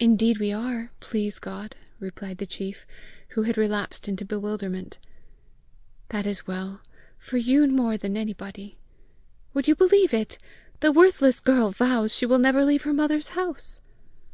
"Indeed 0.00 0.38
we 0.38 0.52
are, 0.54 0.90
please 1.00 1.38
God!" 1.38 1.76
replied 2.00 2.38
the 2.38 2.46
chief, 2.46 2.86
who 3.36 3.42
had 3.42 3.58
relapsed 3.58 4.08
into 4.08 4.24
bewilderment. 4.24 4.98
"That 6.08 6.24
is 6.24 6.46
well 6.46 6.80
for 7.18 7.36
you 7.36 7.66
more 7.66 7.98
than 7.98 8.16
anybody. 8.16 8.78
Would 9.52 9.68
you 9.68 9.74
believe 9.76 10.14
it 10.14 10.38
the 10.80 10.92
worthless 10.92 11.40
girl 11.40 11.68
vows 11.72 12.16
she 12.16 12.24
will 12.24 12.38
never 12.38 12.64
leave 12.64 12.84
her 12.84 12.94
mother's 12.94 13.28
house!" 13.36 13.80